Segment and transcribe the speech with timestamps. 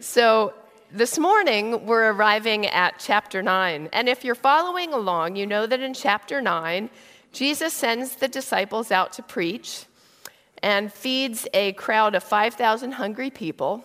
[0.00, 0.52] So
[0.92, 3.88] this morning, we're arriving at chapter 9.
[3.94, 6.90] And if you're following along, you know that in chapter 9,
[7.32, 9.86] Jesus sends the disciples out to preach
[10.62, 13.84] and feeds a crowd of 5,000 hungry people.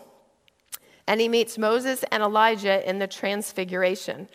[1.07, 4.27] And he meets Moses and Elijah in the transfiguration.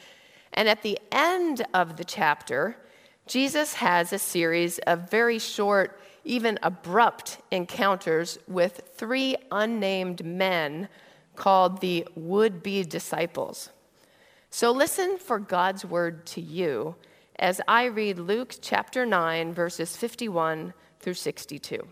[0.55, 2.79] And at the end of the chapter,
[3.27, 10.89] Jesus has a series of very short, even abrupt encounters with three unnamed men
[11.37, 13.71] called the would be disciples.
[14.51, 16.97] So listen for God's word to you
[17.39, 21.87] as I read Luke chapter 9, verses 51 through 62.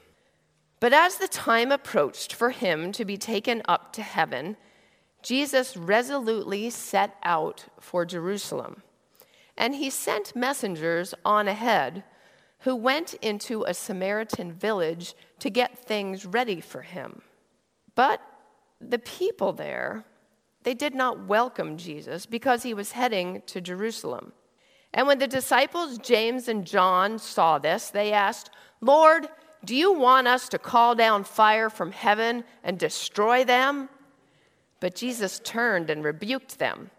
[0.80, 4.57] But as the time approached for him to be taken up to heaven,
[5.23, 8.83] Jesus resolutely set out for Jerusalem.
[9.57, 12.05] And he sent messengers on ahead
[12.61, 17.23] who went into a Samaritan village to get things ready for him.
[17.95, 18.21] But
[18.91, 20.05] the people there,
[20.62, 24.32] they did not welcome Jesus because he was heading to Jerusalem.
[24.93, 29.29] And when the disciples James and John saw this, they asked, Lord,
[29.65, 33.88] do you want us to call down fire from heaven and destroy them?
[34.80, 36.90] But Jesus turned and rebuked them.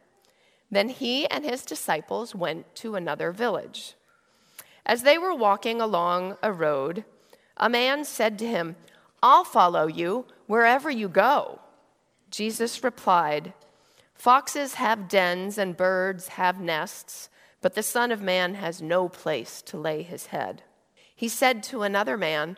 [0.71, 3.95] Then he and his disciples went to another village.
[4.85, 7.05] As they were walking along a road,
[7.57, 8.75] a man said to him,
[9.23, 11.59] I'll follow you wherever you go.
[12.35, 13.53] Jesus replied,
[14.13, 17.29] Foxes have dens and birds have nests,
[17.61, 20.61] but the Son of Man has no place to lay his head.
[21.15, 22.57] He said to another man,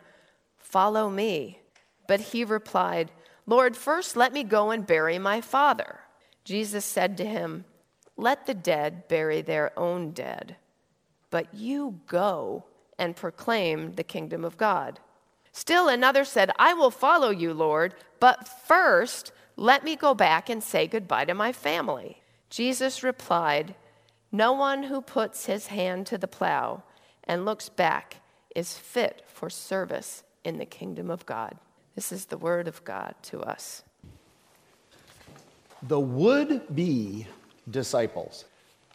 [0.56, 1.60] Follow me.
[2.08, 3.12] But he replied,
[3.46, 6.00] Lord, first let me go and bury my father.
[6.42, 7.64] Jesus said to him,
[8.16, 10.56] Let the dead bury their own dead,
[11.30, 12.64] but you go
[12.98, 14.98] and proclaim the kingdom of God.
[15.52, 20.62] Still another said, I will follow you, Lord, but first let me go back and
[20.62, 22.22] say goodbye to my family.
[22.48, 23.74] Jesus replied,
[24.30, 26.84] No one who puts his hand to the plow
[27.24, 28.18] and looks back
[28.54, 31.56] is fit for service in the kingdom of God.
[31.96, 33.82] This is the word of God to us.
[35.82, 37.26] The would be
[37.68, 38.44] disciples.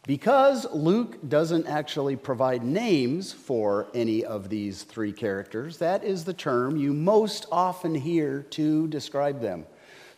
[0.06, 6.34] Because Luke doesn't actually provide names for any of these three characters, that is the
[6.34, 9.66] term you most often hear to describe them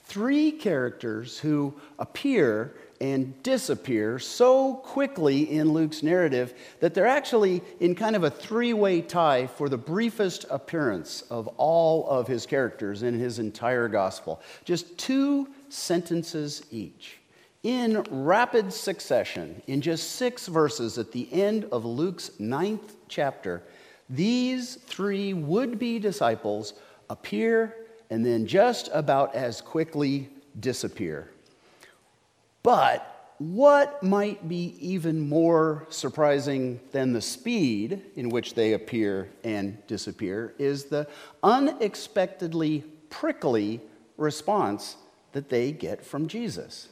[0.07, 7.95] three characters who appear and disappear so quickly in Luke's narrative that they're actually in
[7.95, 13.03] kind of a three way tie for the briefest appearance of all of his characters
[13.03, 14.41] in his entire gospel.
[14.65, 17.19] Just two sentences each.
[17.65, 23.63] In rapid succession, in just six verses at the end of Luke's ninth chapter,
[24.09, 26.75] these three would be disciples
[27.11, 27.75] appear
[28.11, 30.29] and then just about as quickly
[30.59, 31.31] disappear.
[32.63, 39.85] But what might be even more surprising than the speed in which they appear and
[39.87, 41.07] disappear is the
[41.43, 43.81] unexpectedly prickly
[44.17, 44.97] response
[45.33, 46.89] that they get from Jesus.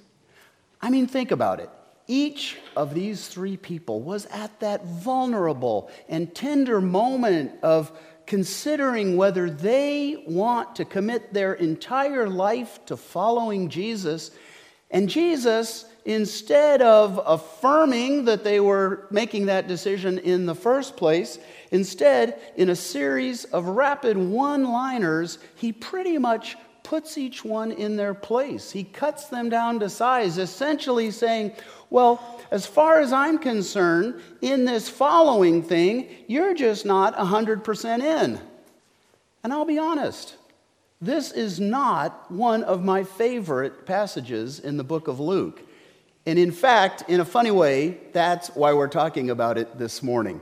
[0.83, 1.71] I mean, think about it.
[2.07, 7.91] Each of these three people was at that vulnerable and tender moment of
[8.27, 14.31] considering whether they want to commit their entire life to following Jesus.
[14.91, 21.39] And Jesus, instead of affirming that they were making that decision in the first place,
[21.71, 27.97] instead, in a series of rapid one liners, he pretty much puts each one in
[27.97, 28.71] their place.
[28.71, 31.53] He cuts them down to size, essentially saying,
[31.95, 38.41] Well, as far as I'm concerned, in this following thing, you're just not 100% in.
[39.45, 40.35] And I'll be honest,
[41.01, 45.63] this is not one of my favorite passages in the book of Luke.
[46.27, 50.41] And in fact, in a funny way, that's why we're talking about it this morning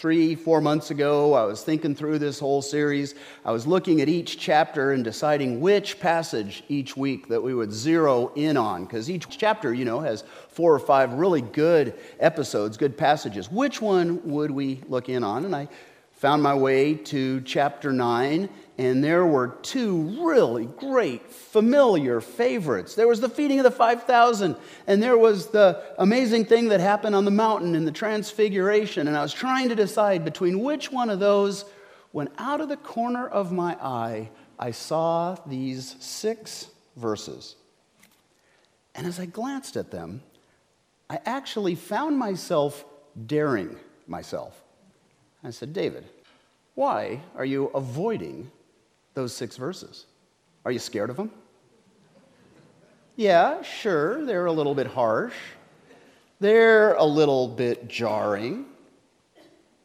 [0.00, 3.14] three, four months ago, I was thinking through this whole series.
[3.44, 7.70] I was looking at each chapter and deciding which passage each week that we would
[7.70, 12.78] zero in on, because each chapter, you know, has four or five really good episodes,
[12.78, 13.50] good passages.
[13.50, 15.44] Which one would we look in on?
[15.44, 15.68] And I
[16.12, 18.48] found my way to chapter 9
[18.80, 22.94] and there were two really great, familiar favorites.
[22.94, 24.56] There was the feeding of the 5,000,
[24.86, 29.06] and there was the amazing thing that happened on the mountain in the transfiguration.
[29.06, 31.66] And I was trying to decide between which one of those,
[32.12, 37.56] when out of the corner of my eye, I saw these six verses.
[38.94, 40.22] And as I glanced at them,
[41.10, 42.82] I actually found myself
[43.26, 44.58] daring myself.
[45.44, 46.06] I said, David,
[46.74, 48.50] why are you avoiding
[49.14, 50.06] those six verses?
[50.64, 51.30] Are you scared of them?
[53.16, 55.34] Yeah, sure, they're a little bit harsh.
[56.38, 58.64] They're a little bit jarring.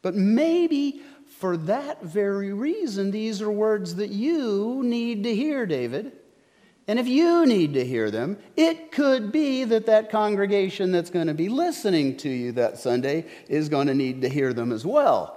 [0.02, 6.14] But maybe for that very reason, these are words that you need to hear, David.
[6.88, 11.28] And if you need to hear them, it could be that that congregation that's going
[11.28, 14.86] to be listening to you that Sunday is going to need to hear them as
[14.86, 15.35] well.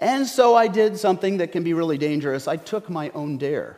[0.00, 2.48] And so I did something that can be really dangerous.
[2.48, 3.76] I took my own dare.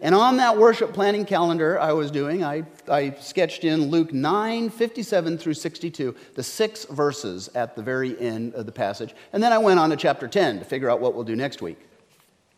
[0.00, 4.70] And on that worship planning calendar I was doing, I, I sketched in Luke 9,
[4.70, 9.14] 57 through 62, the six verses at the very end of the passage.
[9.32, 11.62] And then I went on to chapter 10 to figure out what we'll do next
[11.62, 11.78] week.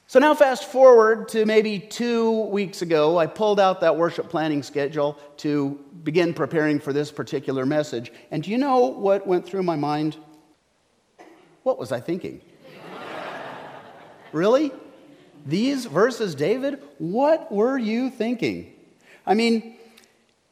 [0.09, 4.63] So now, fast forward to maybe two weeks ago, I pulled out that worship planning
[4.63, 8.11] schedule to begin preparing for this particular message.
[8.31, 10.17] And do you know what went through my mind?
[11.63, 12.41] What was I thinking?
[14.33, 14.73] Really?
[15.47, 18.73] These verses, David, what were you thinking?
[19.27, 19.77] I mean,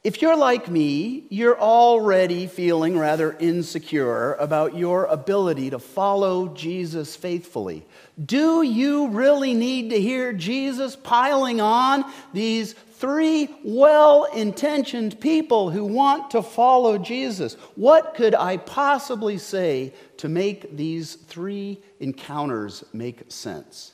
[0.03, 7.15] if you're like me, you're already feeling rather insecure about your ability to follow Jesus
[7.15, 7.85] faithfully.
[8.23, 15.85] Do you really need to hear Jesus piling on these three well intentioned people who
[15.85, 17.53] want to follow Jesus?
[17.75, 23.93] What could I possibly say to make these three encounters make sense?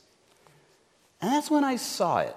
[1.22, 2.36] And that's when I saw it.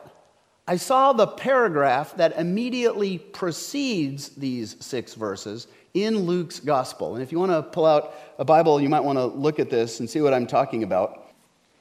[0.68, 7.14] I saw the paragraph that immediately precedes these six verses in Luke's gospel.
[7.14, 9.70] And if you want to pull out a Bible, you might want to look at
[9.70, 11.32] this and see what I'm talking about.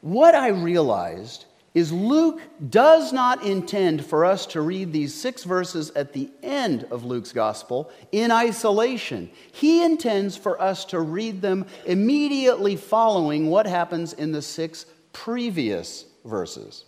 [0.02, 5.92] What I realized is Luke does not intend for us to read these six verses
[5.92, 9.30] at the end of Luke's gospel in isolation.
[9.52, 16.06] He intends for us to read them immediately following what happens in the six previous
[16.24, 16.86] verses.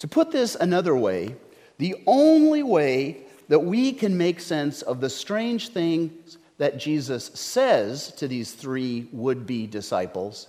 [0.00, 1.34] To put this another way,
[1.78, 8.12] the only way that we can make sense of the strange things that Jesus says
[8.16, 10.48] to these three would be disciples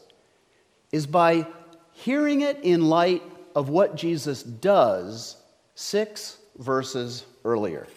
[0.91, 1.47] is by
[2.03, 3.23] hearing it in light
[3.55, 5.35] of what Jesus does
[5.75, 7.87] six verses earlier.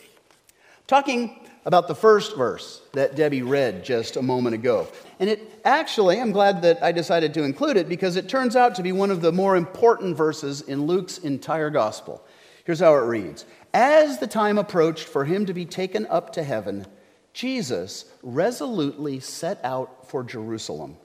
[0.86, 4.88] Talking about the first verse that Debbie read just a moment ago.
[5.20, 8.74] And it actually, I'm glad that I decided to include it because it turns out
[8.74, 12.24] to be one of the more important verses in Luke's entire gospel.
[12.64, 16.42] Here's how it reads As the time approached for him to be taken up to
[16.42, 16.86] heaven,
[17.32, 20.96] Jesus resolutely set out for Jerusalem.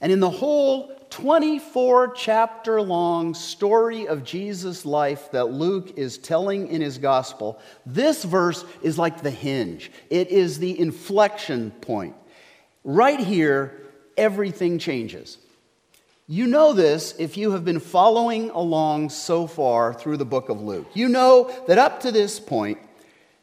[0.00, 6.68] And in the whole 24 chapter long story of Jesus' life that Luke is telling
[6.68, 9.92] in his gospel, this verse is like the hinge.
[10.10, 12.16] It is the inflection point.
[12.82, 13.80] Right here,
[14.16, 15.38] everything changes.
[16.26, 20.60] You know this if you have been following along so far through the book of
[20.60, 20.88] Luke.
[20.94, 22.78] You know that up to this point,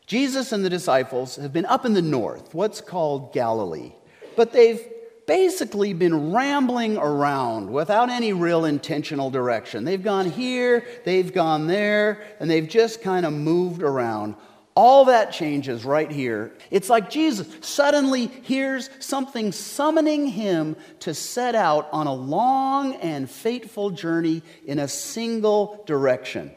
[0.07, 3.93] Jesus and the disciples have been up in the north, what's called Galilee.
[4.35, 4.81] But they've
[5.27, 9.83] basically been rambling around without any real intentional direction.
[9.83, 14.35] They've gone here, they've gone there, and they've just kind of moved around.
[14.73, 16.53] All that changes right here.
[16.69, 23.29] It's like Jesus suddenly hears something summoning him to set out on a long and
[23.29, 26.51] fateful journey in a single direction.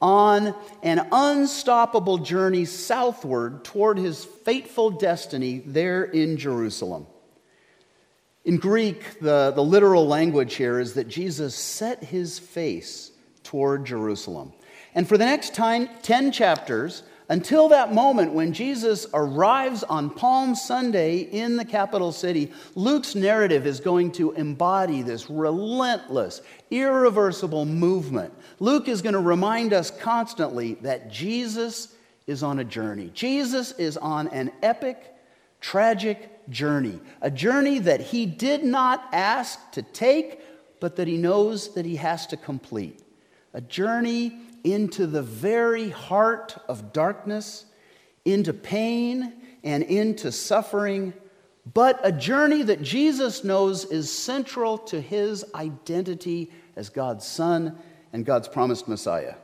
[0.00, 7.06] On an unstoppable journey southward toward his fateful destiny there in Jerusalem.
[8.44, 13.10] In Greek, the, the literal language here is that Jesus set his face
[13.42, 14.52] toward Jerusalem.
[14.94, 20.54] And for the next time, 10 chapters, until that moment when Jesus arrives on Palm
[20.54, 26.40] Sunday in the capital city, Luke's narrative is going to embody this relentless,
[26.70, 28.32] irreversible movement.
[28.60, 31.94] Luke is going to remind us constantly that Jesus
[32.26, 33.10] is on a journey.
[33.12, 35.14] Jesus is on an epic,
[35.60, 40.40] tragic journey, a journey that he did not ask to take,
[40.80, 43.02] but that he knows that he has to complete.
[43.54, 47.64] A journey into the very heart of darkness,
[48.24, 49.32] into pain
[49.64, 51.12] and into suffering,
[51.74, 57.78] but a journey that Jesus knows is central to his identity as God's Son
[58.12, 59.34] and God's promised Messiah.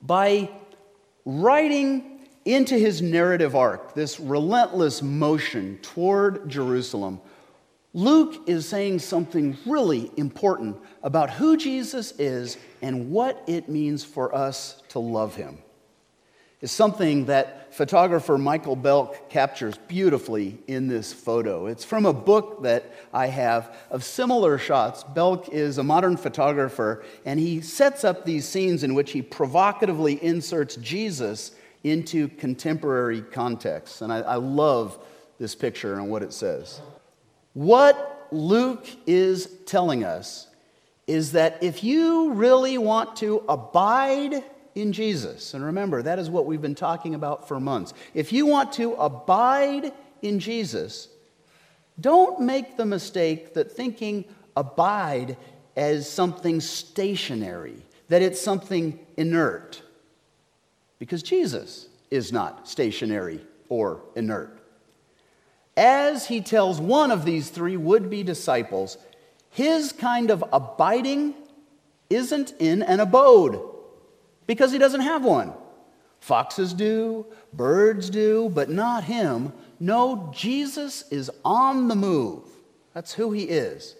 [0.00, 0.50] By
[1.24, 7.20] writing into his narrative arc, this relentless motion toward Jerusalem,
[7.94, 14.34] Luke is saying something really important about who Jesus is and what it means for
[14.34, 15.58] us to love him.
[16.60, 21.66] is something that photographer Michael Belk captures beautifully in this photo.
[21.66, 25.02] It's from a book that I have of similar shots.
[25.02, 30.22] Belk is a modern photographer, and he sets up these scenes in which he provocatively
[30.22, 31.52] inserts Jesus
[31.90, 34.02] into contemporary contexts.
[34.02, 34.98] And I, I love
[35.38, 36.80] this picture and what it says.
[37.54, 40.46] What Luke is telling us
[41.06, 44.44] is that if you really want to abide
[44.80, 45.54] in Jesus.
[45.54, 47.92] And remember, that is what we've been talking about for months.
[48.14, 49.92] If you want to abide
[50.22, 51.08] in Jesus,
[52.00, 54.24] don't make the mistake that thinking
[54.56, 55.36] abide
[55.76, 59.82] as something stationary, that it's something inert.
[60.98, 64.58] Because Jesus is not stationary or inert.
[65.76, 68.98] As he tells one of these three would be disciples,
[69.50, 71.34] his kind of abiding
[72.10, 73.60] isn't in an abode
[74.46, 75.52] because he doesn't have one.
[76.20, 79.52] Foxes do, birds do, but not him.
[79.78, 82.42] No, Jesus is on the move.
[82.92, 83.94] That's who he is.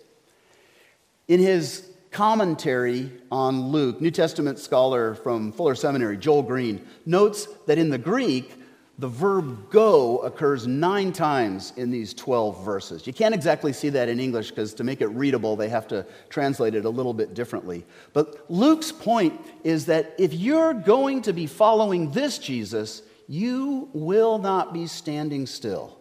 [1.28, 7.78] In his commentary on Luke, New Testament scholar from Fuller Seminary, Joel Green, notes that
[7.78, 8.54] in the Greek,
[8.98, 13.06] the verb go occurs nine times in these 12 verses.
[13.06, 16.04] You can't exactly see that in English because to make it readable, they have to
[16.28, 17.86] translate it a little bit differently.
[18.12, 24.38] But Luke's point is that if you're going to be following this Jesus, you will
[24.38, 25.96] not be standing still.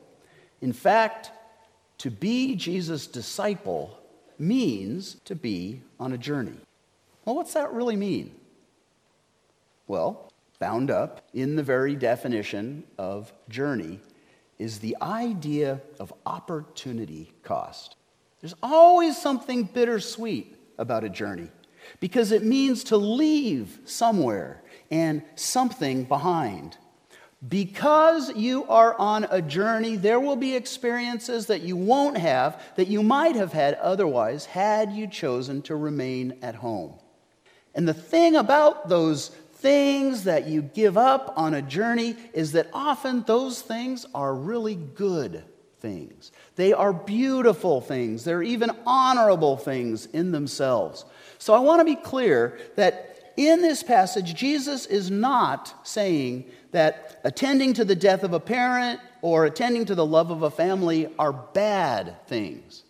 [0.61, 1.29] In fact,
[1.99, 3.95] to be Jesus' disciple
[4.39, 6.57] means to be on a journey.
[7.25, 8.35] Well, what's that really mean?
[9.87, 13.99] Well, bound up in the very definition of journey
[14.59, 17.95] is the idea of opportunity cost.
[18.41, 21.49] There's always something bittersweet about a journey
[21.99, 26.77] because it means to leave somewhere and something behind.
[27.47, 32.87] Because you are on a journey, there will be experiences that you won't have that
[32.87, 36.95] you might have had otherwise had you chosen to remain at home.
[37.75, 42.69] And the thing about those things that you give up on a journey is that
[42.73, 45.43] often those things are really good
[45.79, 46.31] things.
[46.55, 48.23] They are beautiful things.
[48.23, 51.05] They're even honorable things in themselves.
[51.37, 57.19] So I want to be clear that in this passage, Jesus is not saying that
[57.23, 61.09] attending to the death of a parent or attending to the love of a family
[61.17, 62.83] are bad things.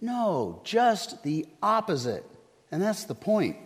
[0.00, 2.24] No, just the opposite.
[2.72, 3.56] And that's the point.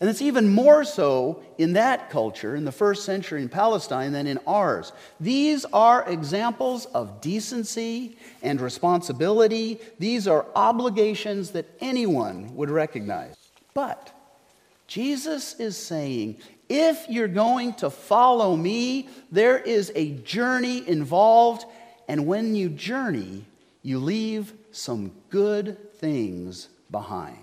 [0.00, 4.26] And it's even more so in that culture, in the first century in Palestine, than
[4.26, 4.92] in ours.
[5.20, 9.80] These are examples of decency and responsibility.
[9.98, 13.36] These are obligations that anyone would recognize.
[13.72, 14.12] But
[14.86, 16.36] Jesus is saying,
[16.68, 21.64] if you're going to follow me, there is a journey involved.
[22.08, 23.44] And when you journey,
[23.82, 27.38] you leave some good things behind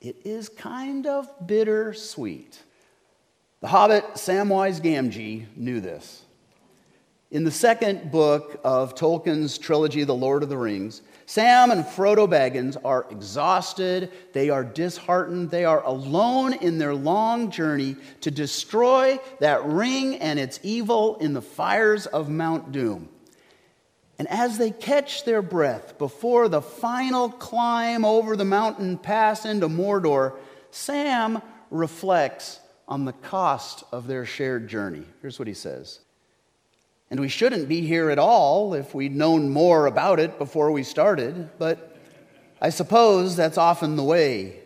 [0.00, 2.62] it is kind of bittersweet.
[3.60, 6.22] The hobbit Samwise Gamgee knew this.
[7.30, 12.26] In the second book of Tolkien's trilogy, The Lord of the Rings, Sam and Frodo
[12.26, 19.18] Baggins are exhausted, they are disheartened, they are alone in their long journey to destroy
[19.40, 23.10] that ring and its evil in the fires of Mount Doom.
[24.18, 29.68] And as they catch their breath before the final climb over the mountain pass into
[29.68, 30.38] Mordor,
[30.70, 32.58] Sam reflects
[32.88, 35.04] on the cost of their shared journey.
[35.20, 36.00] Here's what he says
[37.10, 40.82] And we shouldn't be here at all if we'd known more about it before we
[40.82, 41.96] started, but
[42.60, 44.60] I suppose that's often the way.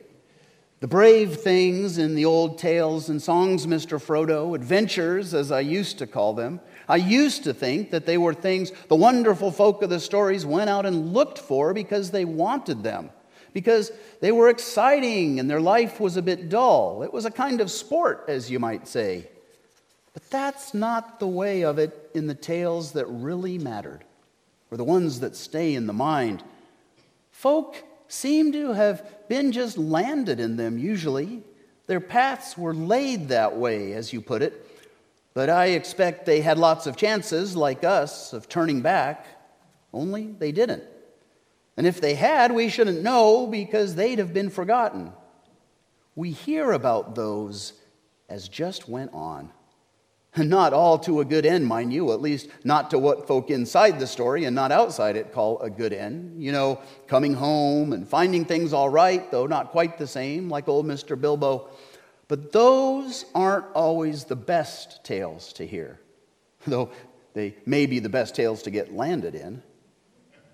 [0.80, 4.04] The brave things in the old tales and songs, Mr.
[4.04, 8.34] Frodo, adventures as I used to call them, I used to think that they were
[8.34, 12.82] things the wonderful folk of the stories went out and looked for because they wanted
[12.82, 13.10] them,
[13.52, 17.04] because they were exciting and their life was a bit dull.
[17.04, 19.28] It was a kind of sport, as you might say.
[20.12, 24.04] But that's not the way of it in the tales that really mattered,
[24.70, 26.42] or the ones that stay in the mind.
[27.30, 31.42] Folk seem to have been just landed in them, usually.
[31.86, 34.66] Their paths were laid that way, as you put it,
[35.34, 39.26] but I expect they had lots of chances, like us, of turning back,
[39.92, 40.84] only they didn't.
[41.76, 45.12] And if they had, we shouldn't know because they'd have been forgotten.
[46.14, 47.72] We hear about those
[48.28, 49.50] as just went on.
[50.36, 53.98] Not all to a good end, mind you, at least not to what folk inside
[53.98, 56.42] the story and not outside it call a good end.
[56.42, 60.68] You know, coming home and finding things all right, though not quite the same, like
[60.68, 61.20] old Mr.
[61.20, 61.68] Bilbo.
[62.28, 66.00] But those aren't always the best tales to hear,
[66.66, 66.90] though
[67.34, 69.62] they may be the best tales to get landed in.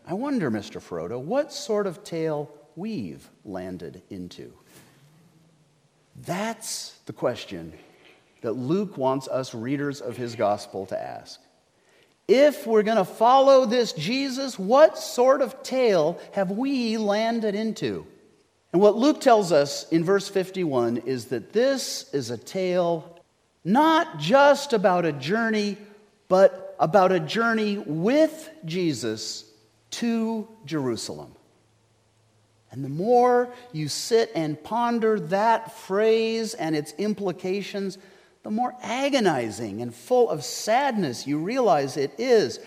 [0.04, 0.80] I wonder, Mr.
[0.80, 4.52] Frodo, what sort of tale we've landed into?
[6.16, 7.74] That's the question
[8.42, 11.40] that Luke wants us readers of his gospel to ask.
[12.26, 18.06] If we're going to follow this Jesus, what sort of tale have we landed into?
[18.72, 23.14] And what Luke tells us in verse 51 is that this is a tale
[23.64, 25.76] not just about a journey,
[26.28, 29.44] but about a journey with Jesus
[29.90, 31.34] to Jerusalem.
[32.70, 37.98] And the more you sit and ponder that phrase and its implications,
[38.42, 42.60] the more agonizing and full of sadness you realize it is.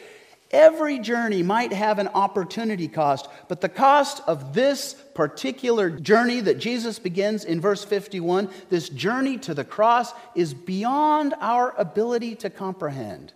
[0.52, 6.60] Every journey might have an opportunity cost, but the cost of this particular journey that
[6.60, 12.50] Jesus begins in verse 51, this journey to the cross, is beyond our ability to
[12.50, 13.32] comprehend.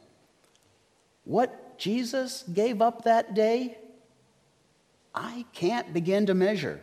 [1.24, 3.78] What Jesus gave up that day,
[5.14, 6.82] I can't begin to measure.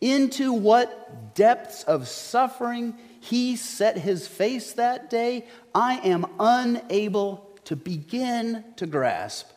[0.00, 7.76] Into what depths of suffering he set his face that day, I am unable to
[7.76, 9.48] begin to grasp,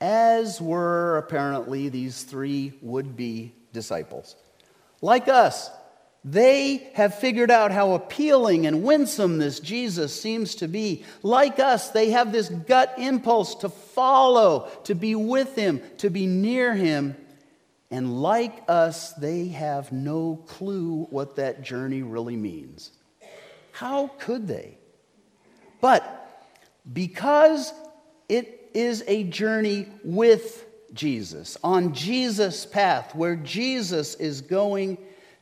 [0.00, 4.36] as were apparently these three would be disciples.
[5.00, 5.70] Like us,
[6.24, 11.04] they have figured out how appealing and winsome this Jesus seems to be.
[11.24, 16.26] Like us, they have this gut impulse to follow, to be with him, to be
[16.26, 17.16] near him.
[17.92, 22.90] And like us, they have no clue what that journey really means.
[23.70, 24.78] How could they?
[25.82, 26.02] But
[26.90, 27.70] because
[28.30, 34.96] it is a journey with Jesus, on Jesus' path, where Jesus is going,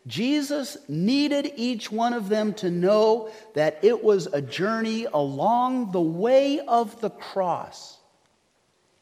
[0.09, 6.00] Jesus needed each one of them to know that it was a journey along the
[6.00, 7.99] way of the cross,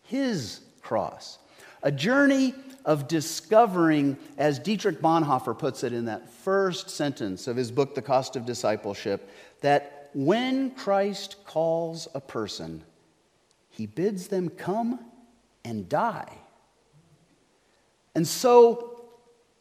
[0.02, 1.38] his cross,
[1.82, 2.54] a journey
[2.88, 8.00] of discovering, as Dietrich Bonhoeffer puts it in that first sentence of his book, The
[8.00, 9.28] Cost of Discipleship,
[9.60, 12.82] that when Christ calls a person,
[13.68, 15.00] he bids them come
[15.66, 16.32] and die.
[18.14, 19.02] And so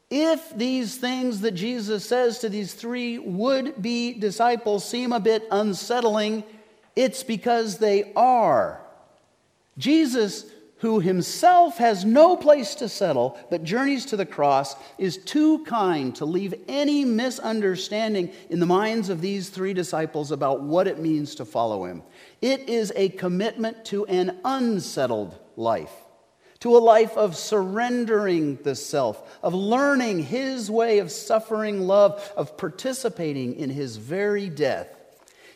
[0.09, 5.43] if these things that Jesus says to these three would be disciples seem a bit
[5.51, 6.45] unsettling,
[6.95, 8.79] it's because they are.
[9.77, 10.45] Jesus,
[10.79, 16.15] who himself has no place to settle but journeys to the cross, is too kind
[16.15, 21.35] to leave any misunderstanding in the minds of these three disciples about what it means
[21.35, 22.03] to follow him.
[22.41, 25.93] It is a commitment to an unsettled life
[26.59, 32.57] to a life of surrendering the self, of learning his way of suffering love, of
[32.57, 34.87] participating in his very death.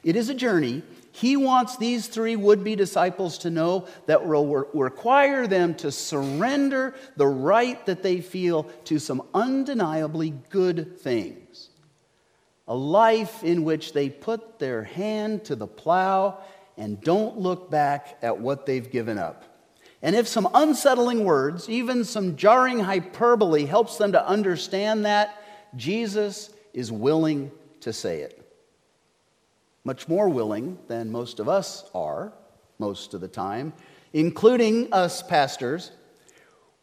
[0.04, 0.84] It is a journey.
[1.12, 6.96] He wants these three would be disciples to know that will require them to surrender
[7.18, 11.70] the right that they feel to some undeniably good things.
[12.68, 16.38] A life in which they put their hand to the plow
[16.78, 19.44] and don't look back at what they've given up.
[20.02, 25.44] And if some unsettling words, even some jarring hyperbole, helps them to understand that,
[25.76, 28.41] Jesus is willing to say it.
[29.84, 32.34] Much more willing than most of us are,
[32.78, 33.74] most of the time,
[34.14, 35.92] including us pastors,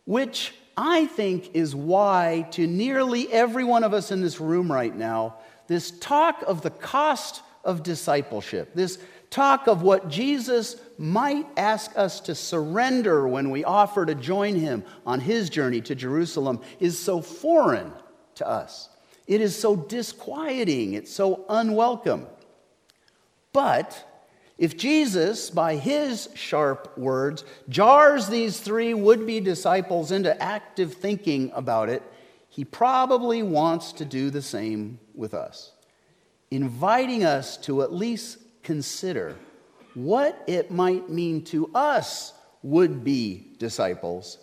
[0.04, 4.94] which I think is why, to nearly every one of us in this room right
[4.94, 8.98] now, this talk of the cost of discipleship, this
[9.30, 14.84] talk of what Jesus might ask us to surrender when we offer to join him
[15.04, 17.92] on his journey to Jerusalem is so foreign
[18.36, 18.88] to us.
[19.26, 22.26] It is so disquieting, it's so unwelcome.
[23.58, 24.04] But
[24.56, 31.50] if Jesus, by his sharp words, jars these three would be disciples into active thinking
[31.52, 32.04] about it,
[32.48, 35.72] he probably wants to do the same with us,
[36.52, 39.34] inviting us to at least consider
[39.94, 44.38] what it might mean to us, would be disciples,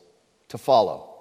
[0.49, 1.14] to follow.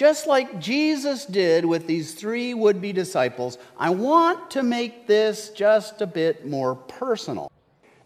[0.00, 5.50] Just like Jesus did with these three would be disciples, I want to make this
[5.50, 7.52] just a bit more personal.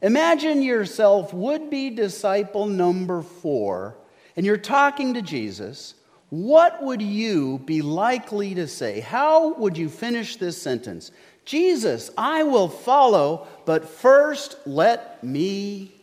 [0.03, 3.97] Imagine yourself would be disciple number four,
[4.35, 5.95] and you're talking to Jesus
[6.31, 8.99] what would you be likely to say?
[8.99, 11.13] How would you finish this sentence?
[11.45, 15.95] Jesus, I will follow, but first let me.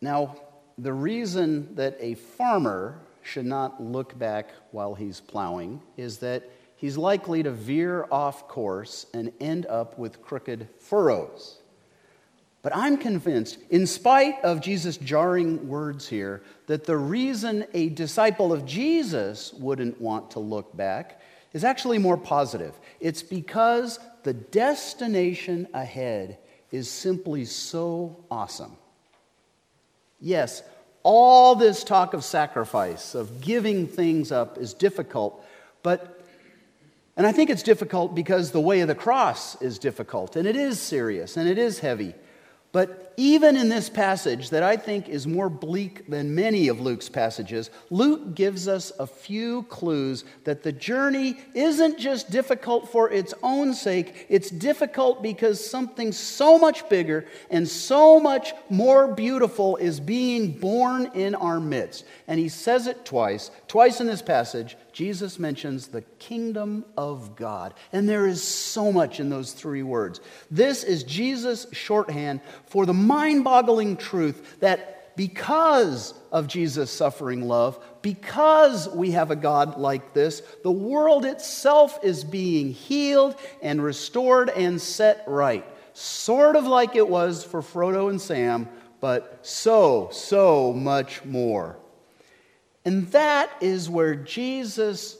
[0.00, 0.34] Now,
[0.82, 6.96] the reason that a farmer should not look back while he's plowing is that he's
[6.96, 11.58] likely to veer off course and end up with crooked furrows.
[12.62, 18.52] But I'm convinced, in spite of Jesus' jarring words here, that the reason a disciple
[18.52, 21.20] of Jesus wouldn't want to look back
[21.52, 22.78] is actually more positive.
[23.00, 26.38] It's because the destination ahead
[26.70, 28.76] is simply so awesome.
[30.20, 30.62] Yes,
[31.02, 35.44] all this talk of sacrifice, of giving things up, is difficult,
[35.82, 36.22] but,
[37.16, 40.56] and I think it's difficult because the way of the cross is difficult, and it
[40.56, 42.14] is serious, and it is heavy.
[42.72, 47.08] But even in this passage, that I think is more bleak than many of Luke's
[47.08, 53.34] passages, Luke gives us a few clues that the journey isn't just difficult for its
[53.42, 59.98] own sake, it's difficult because something so much bigger and so much more beautiful is
[59.98, 62.04] being born in our midst.
[62.28, 63.50] And he says it twice.
[63.66, 67.74] Twice in this passage, Jesus mentions the kingdom of God.
[67.92, 70.20] And there is so much in those three words.
[70.50, 77.78] This is Jesus' shorthand for the mind boggling truth that because of Jesus' suffering love,
[78.00, 84.48] because we have a God like this, the world itself is being healed and restored
[84.48, 85.66] and set right.
[85.92, 88.68] Sort of like it was for Frodo and Sam,
[89.00, 91.76] but so, so much more.
[92.84, 95.16] And that is where Jesus'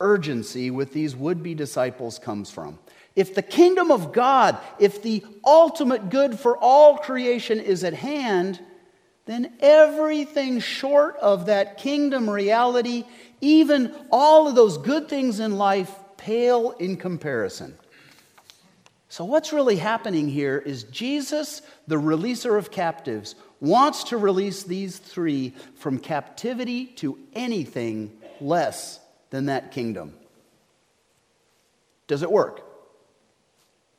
[0.00, 2.78] urgency with these would be disciples comes from.
[3.14, 8.60] If the kingdom of God, if the ultimate good for all creation is at hand,
[9.24, 13.04] then everything short of that kingdom reality,
[13.40, 17.76] even all of those good things in life, pale in comparison.
[19.08, 24.98] So, what's really happening here is Jesus, the releaser of captives, wants to release these
[24.98, 30.14] three from captivity to anything less than that kingdom.
[32.06, 32.66] Does it work?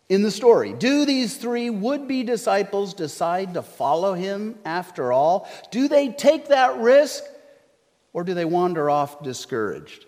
[0.09, 0.73] in the story.
[0.73, 5.49] Do these three would be disciples decide to follow him after all?
[5.71, 7.23] Do they take that risk
[8.13, 10.05] or do they wander off discouraged?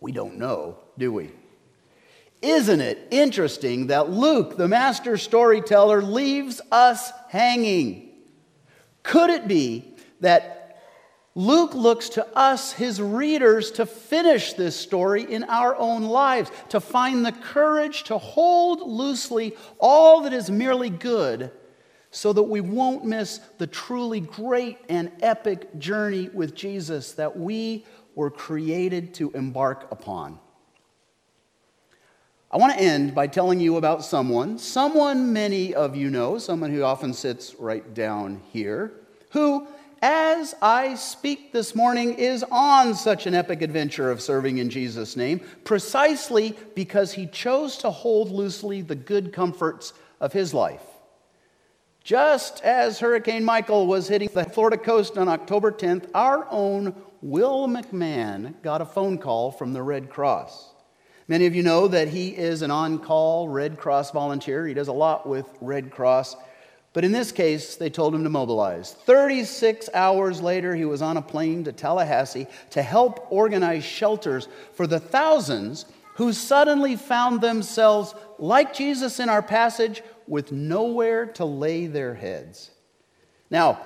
[0.00, 1.30] We don't know, do we?
[2.40, 8.10] Isn't it interesting that Luke, the master storyteller, leaves us hanging?
[9.02, 10.58] Could it be that
[11.34, 16.80] Luke looks to us, his readers, to finish this story in our own lives, to
[16.80, 21.52] find the courage to hold loosely all that is merely good,
[22.10, 27.84] so that we won't miss the truly great and epic journey with Jesus that we
[28.14, 30.40] were created to embark upon.
[32.50, 36.70] I want to end by telling you about someone, someone many of you know, someone
[36.70, 38.92] who often sits right down here,
[39.30, 39.66] who
[40.00, 45.16] as I speak this morning, is on such an epic adventure of serving in Jesus'
[45.16, 50.82] name, precisely because he chose to hold loosely the good comforts of his life.
[52.04, 57.66] Just as Hurricane Michael was hitting the Florida coast on October 10th, our own Will
[57.66, 60.74] McMahon got a phone call from the Red Cross.
[61.28, 64.66] Many of you know that he is an on call Red Cross volunteer.
[64.66, 66.36] He does a lot with Red Cross.
[66.94, 68.94] But in this case, they told him to mobilize.
[68.94, 74.86] 36 hours later, he was on a plane to Tallahassee to help organize shelters for
[74.86, 81.86] the thousands who suddenly found themselves, like Jesus in our passage, with nowhere to lay
[81.86, 82.70] their heads.
[83.50, 83.80] Now,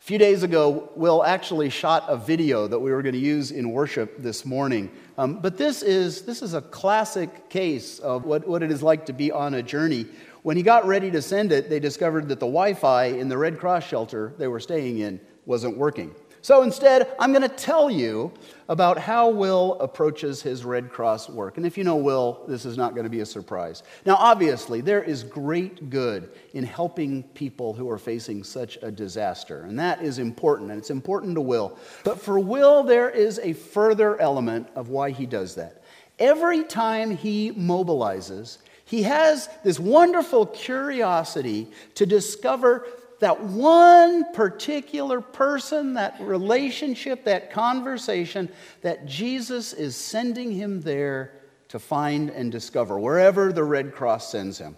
[0.00, 3.50] a few days ago, Will actually shot a video that we were going to use
[3.50, 4.90] in worship this morning.
[5.18, 9.06] Um, but this is, this is a classic case of what, what it is like
[9.06, 10.06] to be on a journey
[10.42, 13.36] when he got ready to send it, they discovered that the Wi Fi in the
[13.36, 16.14] Red Cross shelter they were staying in wasn't working.
[16.48, 18.32] So instead, I'm going to tell you
[18.70, 21.58] about how Will approaches his Red Cross work.
[21.58, 23.82] And if you know Will, this is not going to be a surprise.
[24.06, 29.64] Now, obviously, there is great good in helping people who are facing such a disaster,
[29.64, 31.78] and that is important, and it's important to Will.
[32.02, 35.82] But for Will, there is a further element of why he does that.
[36.18, 38.56] Every time he mobilizes,
[38.86, 42.86] he has this wonderful curiosity to discover
[43.20, 48.48] that one particular person, that relationship, that conversation
[48.82, 51.32] that Jesus is sending him there
[51.68, 54.76] to find and discover, wherever the Red Cross sends him.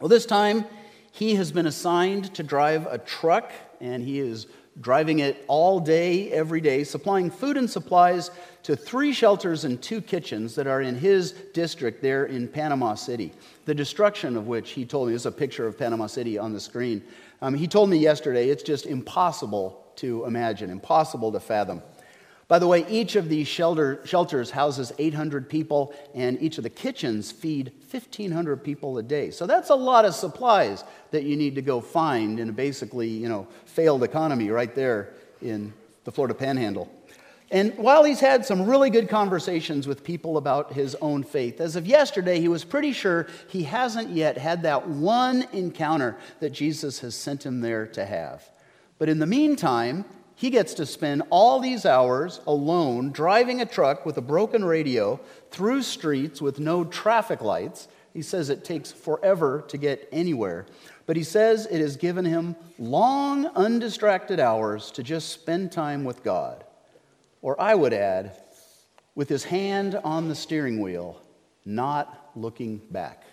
[0.00, 0.64] Well, this time
[1.12, 4.46] he has been assigned to drive a truck, and he is
[4.80, 8.30] driving it all day, every day, supplying food and supplies
[8.62, 13.32] to three shelters and two kitchens that are in his district there in Panama City.
[13.64, 16.60] The destruction of which he told me, is a picture of Panama City on the
[16.60, 17.02] screen.
[17.40, 21.82] Um, he told me yesterday it's just impossible to imagine, impossible to fathom.
[22.48, 26.70] By the way, each of these shelter, shelters houses 800 people, and each of the
[26.70, 29.30] kitchens feed 1,500 people a day.
[29.30, 33.08] So that's a lot of supplies that you need to go find in a basically,
[33.08, 35.74] you know, failed economy right there in
[36.04, 36.90] the Florida Panhandle.
[37.50, 41.76] And while he's had some really good conversations with people about his own faith, as
[41.76, 47.00] of yesterday, he was pretty sure he hasn't yet had that one encounter that Jesus
[47.00, 48.50] has sent him there to have.
[48.98, 54.04] But in the meantime, he gets to spend all these hours alone driving a truck
[54.04, 55.18] with a broken radio
[55.50, 57.88] through streets with no traffic lights.
[58.12, 60.66] He says it takes forever to get anywhere.
[61.06, 66.22] But he says it has given him long, undistracted hours to just spend time with
[66.22, 66.64] God.
[67.40, 68.36] Or I would add,
[69.14, 71.20] with his hand on the steering wheel,
[71.64, 73.24] not looking back.